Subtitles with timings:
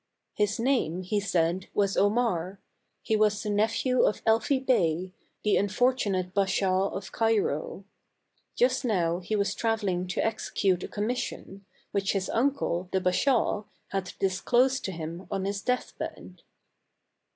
[0.33, 2.59] His name, he said, was Omar;
[3.03, 7.85] he was the nephew of Elfi Bey, the unfortunate Bashaw of Cairo.
[8.55, 11.65] Just now he was traveling to execute a commis THE CAB AVAN.
[11.91, 16.41] 195 sion, which his uncle, the Bashaw, had disclosed to him on his deathbed.